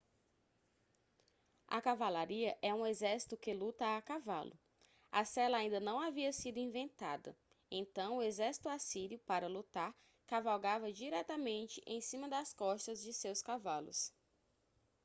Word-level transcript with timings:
a 1.67 1.79
cavalaria 1.79 2.57
é 2.63 2.73
um 2.73 2.87
exército 2.87 3.37
que 3.37 3.53
luta 3.53 3.95
a 3.95 4.01
cavalo 4.01 4.57
a 5.11 5.23
sela 5.23 5.57
ainda 5.59 5.79
não 5.79 5.99
havia 5.99 6.33
sido 6.33 6.57
inventada 6.57 7.37
então 7.69 8.17
o 8.17 8.21
exército 8.23 8.67
assírio 8.67 9.19
para 9.27 9.47
lutar 9.47 9.93
cavalgava 10.25 10.91
diretamente 10.91 11.83
em 11.85 12.01
cima 12.01 12.27
das 12.27 12.51
costas 12.51 13.03
de 13.03 13.13
seus 13.13 13.43
cavalos 13.43 14.11